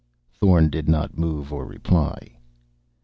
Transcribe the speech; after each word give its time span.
Thorn 0.33 0.71
did 0.71 0.89
not 0.89 1.15
move 1.19 1.53
or 1.53 1.63
reply. 1.63 2.29